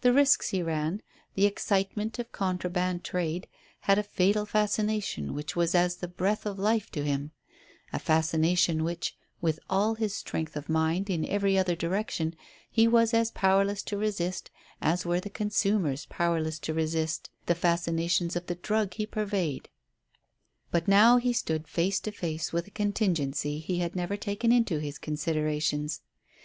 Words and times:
The 0.00 0.12
risks 0.12 0.48
he 0.48 0.64
ran, 0.64 1.00
the 1.36 1.46
excitement 1.46 2.18
of 2.18 2.32
contraband 2.32 3.04
trade 3.04 3.46
had 3.82 3.98
a 3.98 4.02
fatal 4.02 4.44
fascination 4.46 5.32
which 5.32 5.54
was 5.54 5.76
as 5.76 5.94
the 5.98 6.08
breath 6.08 6.44
of 6.44 6.58
life 6.58 6.90
to 6.90 7.04
him; 7.04 7.30
a 7.92 8.00
fascination 8.00 8.82
which, 8.82 9.16
with 9.40 9.60
all 9.70 9.94
his 9.94 10.12
strength 10.12 10.56
of 10.56 10.68
mind 10.68 11.08
in 11.08 11.24
every 11.26 11.56
other 11.56 11.76
direction, 11.76 12.34
he 12.68 12.88
was 12.88 13.14
as 13.14 13.30
powerless 13.30 13.82
to 13.84 13.96
resist 13.96 14.50
as 14.82 15.06
were 15.06 15.20
the 15.20 15.30
consumers 15.30 16.06
powerless 16.06 16.58
to 16.58 16.74
resist 16.74 17.30
the 17.46 17.54
fascinations 17.54 18.34
of 18.34 18.46
the 18.48 18.56
drug 18.56 18.94
he 18.94 19.06
purveyed. 19.06 19.68
But 20.72 20.88
now 20.88 21.18
he 21.18 21.32
stood 21.32 21.68
face 21.68 22.00
to 22.00 22.10
face 22.10 22.52
with 22.52 22.66
a 22.66 22.72
contingency 22.72 23.60
he 23.60 23.78
had 23.78 23.94
never 23.94 24.16
taken 24.16 24.50
into 24.50 24.80
his 24.80 24.98
considerations. 24.98 26.00